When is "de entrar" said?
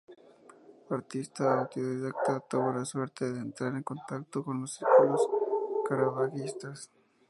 3.31-3.75